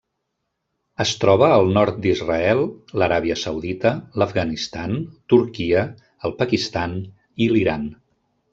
[1.03, 2.61] Es troba al nord d'Israel,
[3.01, 3.91] l'Aràbia Saudita,
[4.23, 4.97] l'Afganistan,
[5.35, 5.85] Turquia,
[6.31, 6.97] el Pakistan
[7.47, 7.89] i l'Iran.